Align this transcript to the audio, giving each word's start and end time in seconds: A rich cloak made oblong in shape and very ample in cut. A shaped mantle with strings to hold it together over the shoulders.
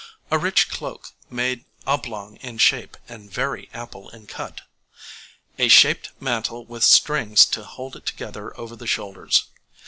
A 0.31 0.39
rich 0.39 0.67
cloak 0.71 1.11
made 1.29 1.63
oblong 1.85 2.37
in 2.37 2.57
shape 2.57 2.97
and 3.07 3.29
very 3.31 3.69
ample 3.71 4.09
in 4.09 4.25
cut. 4.25 4.61
A 5.59 5.67
shaped 5.67 6.09
mantle 6.19 6.65
with 6.65 6.83
strings 6.83 7.45
to 7.45 7.63
hold 7.63 7.95
it 7.95 8.07
together 8.07 8.59
over 8.59 8.75
the 8.75 8.87
shoulders. 8.87 9.43